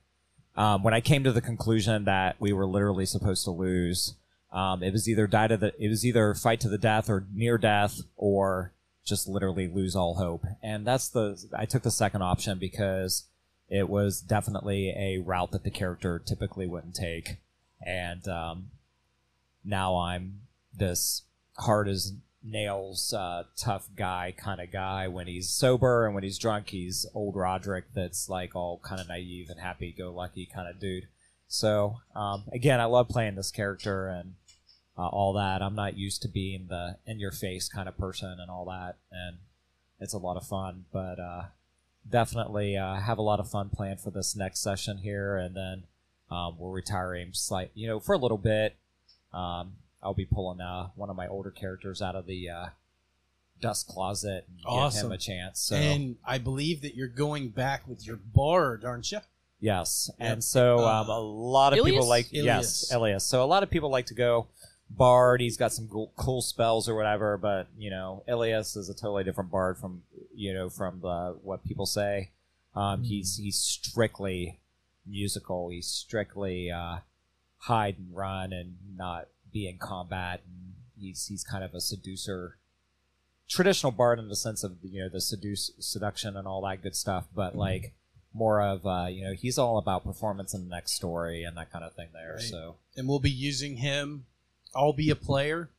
um, 0.57 0.83
when 0.83 0.95
i 0.95 1.00
came 1.00 1.25
to 1.25 1.33
the 1.33 1.41
conclusion 1.41 2.05
that 2.05 2.37
we 2.39 2.53
were 2.53 2.67
literally 2.67 3.07
supposed 3.07 3.45
to 3.45 3.50
lose 3.50 4.15
um, 4.53 4.83
it 4.83 4.93
was 4.93 5.09
either 5.09 5.27
die 5.27 5.47
to 5.47 5.57
the 5.57 5.73
it 5.83 5.89
was 5.89 6.05
either 6.05 6.35
fight 6.35 6.61
to 6.61 6.69
the 6.69 6.79
death 6.79 7.09
or 7.09 7.27
near 7.33 7.57
death 7.57 8.00
or 8.17 8.73
just 9.05 9.29
literally 9.29 9.67
lose 9.69 9.97
all 9.97 10.15
hope 10.15 10.45
and 10.62 10.87
that's 10.87 11.09
the 11.09 11.43
i 11.57 11.65
took 11.65 11.83
the 11.83 11.91
second 11.91 12.23
option 12.23 12.59
because 12.59 13.25
it 13.71 13.89
was 13.89 14.21
definitely 14.21 14.91
a 14.91 15.19
route 15.19 15.53
that 15.53 15.65
the 15.65 15.71
character 15.71 16.19
typically 16.19 16.67
wouldn't 16.67 16.95
take 16.95 17.39
and 17.81 18.27
um, 18.29 18.71
now 19.65 19.97
I'm 19.97 20.43
this 20.77 21.23
hard 21.59 21.89
as 21.89 22.12
nails, 22.43 23.12
uh, 23.12 23.45
tough 23.57 23.89
guy 23.97 24.35
kind 24.37 24.61
of 24.61 24.73
guy. 24.73 25.09
When 25.09 25.27
he's 25.27 25.50
sober 25.50 26.07
and 26.07 26.15
when 26.15 26.25
he's 26.25 26.39
drunk, 26.39 26.71
he's 26.71 27.07
old 27.15 27.37
Roderick. 27.37 27.87
That's 27.95 28.29
like 28.29 28.55
all 28.55 28.81
kind 28.83 29.00
of 29.00 29.09
naive 29.09 29.49
and 29.50 29.61
happy-go-lucky 29.61 30.49
kind 30.55 30.69
of 30.69 30.81
dude. 30.81 31.09
So 31.49 31.97
um, 32.15 32.45
again, 32.53 32.81
I 32.81 32.85
love 32.85 33.09
playing 33.09 33.35
this 33.35 33.50
character 33.50 34.09
and 34.09 34.35
uh, 34.97 35.09
all 35.09 35.33
that. 35.35 35.62
I'm 35.62 35.75
not 35.75 35.97
used 35.97 36.23
to 36.23 36.29
being 36.29 36.67
the 36.69 36.97
in-your-face 37.07 37.69
kind 37.69 37.89
of 37.89 37.99
person 37.99 38.39
and 38.41 38.50
all 38.50 38.67
that, 38.67 38.97
and 39.11 39.39
it's 39.99 40.15
a 40.15 40.19
lot 40.19 40.37
of 40.37 40.47
fun. 40.47 40.85
But 40.93 41.19
uh, 41.19 41.43
definitely 42.09 42.76
uh, 42.76 42.97
have 42.97 43.19
a 43.19 43.23
lot 43.23 43.40
of 43.40 43.50
fun 43.50 43.69
planned 43.71 44.00
for 44.00 44.11
this 44.11 44.35
next 44.37 44.61
session 44.61 44.99
here, 44.99 45.37
and 45.37 45.54
then 45.57 45.85
um, 46.30 46.57
we're 46.59 46.71
retiring 46.71 47.30
slight, 47.33 47.71
you 47.75 47.87
know, 47.87 48.00
for 48.00 48.14
a 48.14 48.19
little 48.19 48.38
bit. 48.38 48.76
Um, 49.33 49.75
I'll 50.02 50.14
be 50.14 50.25
pulling 50.25 50.61
uh, 50.61 50.88
one 50.97 51.11
of 51.11 51.16
my 51.16 51.28
older 51.28 51.50
characters 51.50 52.00
out 52.00 52.16
of 52.16 52.26
the 52.26 52.49
uh, 52.49 52.66
dust 53.61 53.87
closet 53.87 54.47
and 54.49 54.92
give 54.92 55.02
him 55.04 55.12
a 55.12 55.19
chance. 55.19 55.61
So 55.61 55.76
And 55.76 56.16
I 56.25 56.38
believe 56.38 56.80
that 56.83 56.95
you're 56.95 57.09
going 57.09 57.50
back 57.50 57.87
with 57.87 58.07
your 58.07 58.16
bard, 58.16 58.85
aren't 58.85 59.12
you? 59.12 59.19
yes, 59.62 60.11
Yep. 60.19 60.30
and 60.33 60.42
so 60.45 60.78
Uh, 60.78 61.02
um, 61.02 61.09
a 61.11 61.19
lot 61.21 61.75
of 61.78 61.85
people 61.85 62.07
like 62.09 62.33
Ilias. 62.33 62.45
yes, 62.88 62.92
Elias. 62.92 63.25
So 63.25 63.45
a 63.45 63.47
lot 63.47 63.62
of 63.62 63.69
people 63.71 63.90
like 63.90 64.07
to 64.07 64.14
go 64.14 64.49
bard. 64.91 65.41
He's 65.41 65.57
got 65.57 65.73
some 65.73 65.89
cool, 65.89 66.13
cool 66.17 66.43
spells 66.43 66.89
or 66.89 66.95
whatever, 66.95 67.37
but 67.37 67.69
you 67.79 67.91
know, 67.91 68.23
Ilias 68.29 68.77
is 68.77 68.89
a 68.89 68.95
totally 68.95 69.25
different 69.25 69.51
bard 69.51 69.79
from 69.79 70.03
you 70.35 70.53
know 70.53 70.69
from 70.69 71.01
the 71.01 71.37
what 71.43 71.65
people 71.65 71.87
say. 71.87 72.31
Um, 72.75 73.03
He's 73.03 73.37
he's 73.37 73.57
strictly 73.57 74.61
musical. 75.07 75.71
He's 75.71 75.87
strictly 75.87 76.71
uh, 76.71 76.99
hide 77.59 77.97
and 77.99 78.15
run 78.15 78.53
and 78.53 78.77
not 78.97 79.29
be 79.53 79.69
in 79.69 79.79
combat. 79.79 80.41
And 80.47 80.75
he's 80.99 81.27
he's 81.27 81.45
kind 81.45 81.65
of 81.65 81.75
a 81.75 81.81
seducer, 81.81 82.57
traditional 83.49 83.93
bard 83.93 84.19
in 84.19 84.29
the 84.29 84.37
sense 84.37 84.63
of 84.63 84.77
you 84.83 85.03
know 85.03 85.09
the 85.09 85.21
seduce 85.21 85.73
seduction 85.79 86.37
and 86.37 86.47
all 86.47 86.63
that 86.63 86.83
good 86.83 86.97
stuff. 86.97 87.27
But 87.35 87.57
like 87.57 87.93
more 88.33 88.63
of 88.63 88.87
uh, 88.87 89.07
you 89.11 89.25
know 89.25 89.35
he's 89.35 89.59
all 89.59 89.79
about 89.79 90.05
performance 90.05 90.55
in 90.55 90.69
the 90.69 90.75
next 90.75 90.93
story 90.93 91.43
and 91.43 91.57
that 91.57 91.73
kind 91.73 91.85
of 91.85 91.95
thing 91.95 92.09
there. 92.13 92.35
Right. 92.35 92.43
So 92.43 92.77
and 92.97 93.09
we'll 93.09 93.19
be 93.19 93.31
using 93.31 93.77
him. 93.77 94.27
I'll 94.75 94.93
be 94.93 95.11
a 95.11 95.17
player, 95.17 95.71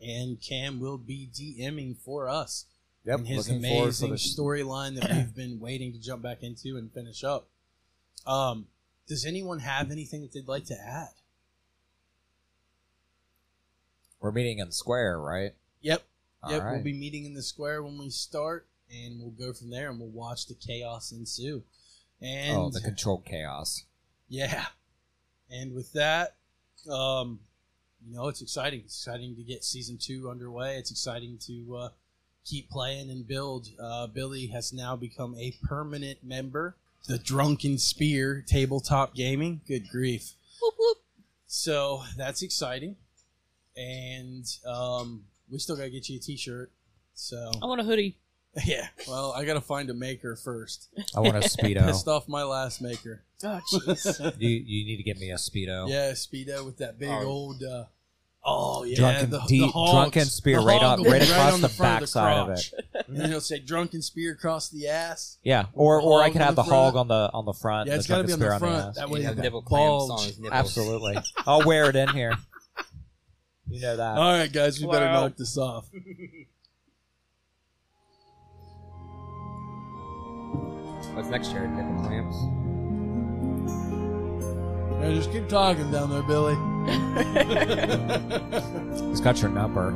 and 0.00 0.40
Cam 0.40 0.80
will 0.80 0.98
be 0.98 1.28
DMing 1.32 1.96
for 1.96 2.28
us. 2.28 2.66
yep, 3.04 3.18
and 3.18 3.28
his 3.28 3.48
looking 3.48 3.62
forward 3.62 3.94
for 3.94 4.06
amazing 4.06 4.44
storyline 4.44 5.00
that 5.00 5.10
we've 5.10 5.34
been 5.36 5.60
waiting 5.60 5.92
to 5.92 5.98
jump 5.98 6.22
back 6.22 6.42
into 6.42 6.76
and 6.76 6.92
finish 6.92 7.24
up. 7.24 7.48
Um, 8.26 8.66
does 9.06 9.24
anyone 9.24 9.60
have 9.60 9.90
anything 9.90 10.22
that 10.22 10.32
they'd 10.32 10.48
like 10.48 10.66
to 10.66 10.74
add? 10.74 11.14
We're 14.20 14.32
meeting 14.32 14.58
in 14.58 14.66
the 14.66 14.72
Square, 14.72 15.20
right? 15.20 15.52
Yep. 15.82 16.02
All 16.42 16.52
yep. 16.52 16.62
right. 16.62 16.72
We'll 16.72 16.82
be 16.82 16.92
meeting 16.92 17.24
in 17.24 17.34
the 17.34 17.42
square 17.42 17.82
when 17.82 17.98
we 17.98 18.10
start, 18.10 18.66
and 18.90 19.20
we'll 19.20 19.30
go 19.30 19.52
from 19.52 19.70
there, 19.70 19.90
and 19.90 19.98
we'll 19.98 20.08
watch 20.08 20.46
the 20.46 20.54
chaos 20.54 21.12
ensue. 21.12 21.62
And 22.20 22.56
oh, 22.56 22.70
the 22.70 22.80
controlled 22.80 23.24
chaos. 23.24 23.84
Yeah. 24.28 24.66
And 25.50 25.74
with 25.74 25.92
that, 25.92 26.36
um, 26.90 27.40
you 28.06 28.14
know, 28.14 28.28
it's 28.28 28.40
exciting. 28.42 28.80
It's 28.84 28.96
exciting 29.04 29.34
to 29.36 29.42
get 29.42 29.64
season 29.64 29.98
two 30.00 30.30
underway. 30.30 30.76
It's 30.76 30.90
exciting 30.90 31.38
to 31.46 31.76
uh, 31.76 31.88
keep 32.44 32.70
playing 32.70 33.10
and 33.10 33.26
build. 33.26 33.68
Uh, 33.80 34.06
Billy 34.06 34.46
has 34.48 34.72
now 34.72 34.94
become 34.96 35.34
a 35.38 35.54
permanent 35.64 36.22
member. 36.22 36.76
The 37.08 37.18
Drunken 37.18 37.78
Spear 37.78 38.44
Tabletop 38.46 39.14
Gaming. 39.14 39.60
Good 39.66 39.88
grief. 39.88 40.32
Whoop, 40.62 40.74
whoop. 40.78 40.98
So 41.46 42.02
that's 42.16 42.42
exciting. 42.42 42.96
And 43.76 44.44
um, 44.66 45.24
we 45.50 45.58
still 45.58 45.76
got 45.76 45.82
to 45.84 45.90
get 45.90 46.08
you 46.08 46.16
a 46.16 46.20
t 46.20 46.36
shirt. 46.36 46.70
So, 47.14 47.50
I 47.62 47.66
want 47.66 47.80
a 47.80 47.84
hoodie. 47.84 48.18
yeah. 48.64 48.88
Well, 49.06 49.32
I 49.32 49.44
got 49.44 49.54
to 49.54 49.60
find 49.60 49.88
a 49.90 49.94
maker 49.94 50.36
first. 50.36 50.88
I 51.14 51.20
want 51.20 51.36
a 51.36 51.40
speedo. 51.48 51.84
Pissed 51.86 52.08
off 52.08 52.28
my 52.28 52.42
last 52.42 52.80
maker. 52.82 53.22
Oh, 53.44 53.60
jeez. 53.72 54.34
you 54.38 54.48
you 54.48 54.84
need 54.86 54.96
to 54.96 55.02
get 55.02 55.18
me 55.18 55.30
a 55.30 55.34
speedo. 55.36 55.88
Yeah, 55.88 56.12
speedo 56.12 56.64
with 56.64 56.78
that 56.78 56.98
big 56.98 57.10
Oh. 57.10 57.24
old. 57.24 57.62
Uh, 57.62 57.84
oh 58.46 58.84
yeah, 58.84 58.96
Drunken, 58.96 59.30
the, 59.30 59.40
D- 59.48 59.60
the 59.60 59.66
hogs. 59.66 59.90
drunken 59.92 60.24
spear 60.24 60.60
The 60.60 60.64
right 60.66 60.80
hog 60.80 61.00
on 61.00 61.04
right 61.10 61.22
across 61.22 61.52
on 61.54 61.60
the, 61.60 61.68
front 61.68 62.00
backside 62.00 62.36
of 62.38 62.46
crotch. 62.46 62.72
it. 62.72 62.86
And 63.08 63.16
then 63.18 63.28
it'll 63.30 63.40
say 63.42 63.58
"drunken 63.58 64.00
spear 64.00 64.32
across 64.32 64.70
the 64.70 64.88
ass." 64.88 65.36
Yeah, 65.42 65.66
or 65.74 66.00
or 66.00 66.20
I 66.20 66.24
hog 66.24 66.32
could 66.32 66.40
have 66.42 66.54
the 66.56 66.62
the 66.62 66.70
hog 66.70 66.96
on 66.96 67.08
the 67.08 67.28
on 67.34 67.44
the 67.44 67.52
front. 67.52 67.88
Yeah, 67.88 67.94
and 67.94 67.98
it's 68.00 68.08
the 68.08 68.14
got 68.14 68.22
to 68.22 68.26
be 68.28 68.32
on 68.32 68.38
the 68.38 68.46
spear 68.46 68.58
front. 68.58 68.94
the 68.94 69.00
That 69.00 69.06
ass. 69.06 69.10
way 69.10 69.18
You 69.18 69.22
you 69.22 69.26
have 69.28 69.36
have 69.36 69.44
nipple 69.44 69.62
clamps 69.62 70.10
on 70.10 70.18
his 70.26 70.38
nipples. 70.38 70.52
Absolutely, 70.58 71.16
I'll 71.46 71.64
wear 71.66 71.90
it 71.90 71.96
in 71.96 72.08
here. 72.08 72.32
You 73.68 73.80
know 73.80 73.96
that. 73.96 74.16
All 74.16 74.30
right, 74.32 74.52
guys, 74.52 74.78
we 74.80 74.86
better 74.86 75.06
knock 75.06 75.34
this 75.36 75.58
off. 75.58 75.88
What's 81.14 81.28
next, 81.30 81.48
Jared? 81.50 81.70
Nipple 81.72 82.04
clamps? 82.04 82.36
Yeah, 85.02 85.12
just 85.14 85.32
keep 85.32 85.48
talking 85.48 85.90
down 85.90 86.10
there, 86.10 86.22
Billy. 86.22 86.54
He's 89.08 89.20
got 89.20 89.40
your 89.42 89.50
number. 89.50 89.90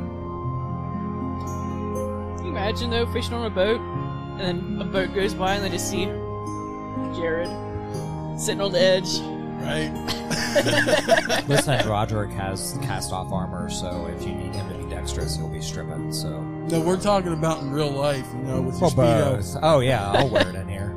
Can 2.36 2.44
you 2.44 2.50
imagine 2.50 2.90
though 2.90 3.06
fishing 3.12 3.34
on 3.34 3.46
a 3.46 3.50
boat, 3.50 3.80
and 3.80 4.40
then 4.40 4.78
a 4.80 4.84
boat 4.90 5.14
goes 5.14 5.34
by 5.34 5.54
and 5.54 5.64
they 5.64 5.70
just 5.70 5.88
see 5.90 6.04
Jared 7.16 7.48
sitting 8.40 8.60
on 8.60 8.72
the 8.72 8.80
edge. 8.80 9.18
right? 9.62 11.44
Listen, 11.48 11.86
Roderick 11.88 12.30
has 12.32 12.76
cast 12.82 13.12
off 13.12 13.32
armor, 13.32 13.70
so 13.70 14.06
if 14.06 14.22
you 14.26 14.34
need 14.34 14.54
him 14.54 14.68
to 14.70 14.74
be 14.78 14.84
dexterous, 14.90 15.36
he'll 15.36 15.48
be 15.48 15.60
stripping. 15.60 16.12
So 16.12 16.40
No, 16.42 16.80
we're 16.80 17.00
talking 17.00 17.32
about 17.34 17.62
in 17.62 17.70
real 17.70 17.90
life. 17.90 18.26
You 18.34 18.42
know, 18.42 18.62
with 18.62 18.80
your 18.80 18.90
speedo. 18.90 19.58
Oh 19.62 19.80
yeah, 19.80 20.10
I'll 20.10 20.28
wear 20.28 20.48
it 20.48 20.54
in 20.54 20.68
here. 20.68 20.94